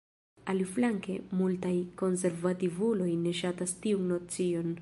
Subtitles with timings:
[0.53, 4.79] Aliflanke multaj konservativuloj ne ŝatas tiun nocion.